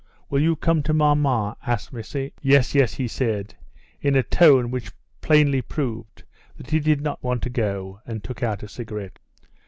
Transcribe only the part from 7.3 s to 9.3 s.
to go, and took out a cigarette.